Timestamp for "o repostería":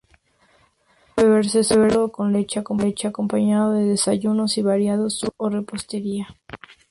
5.37-6.25